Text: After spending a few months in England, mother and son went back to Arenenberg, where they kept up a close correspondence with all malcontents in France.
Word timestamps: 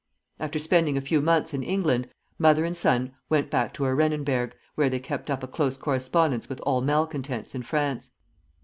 After 0.39 0.57
spending 0.57 0.97
a 0.97 0.99
few 0.99 1.21
months 1.21 1.53
in 1.53 1.61
England, 1.61 2.09
mother 2.39 2.65
and 2.65 2.75
son 2.75 3.11
went 3.29 3.51
back 3.51 3.71
to 3.75 3.83
Arenenberg, 3.85 4.53
where 4.73 4.89
they 4.89 4.97
kept 4.99 5.29
up 5.29 5.43
a 5.43 5.47
close 5.47 5.77
correspondence 5.77 6.49
with 6.49 6.59
all 6.61 6.81
malcontents 6.81 7.53
in 7.53 7.61
France. 7.61 8.09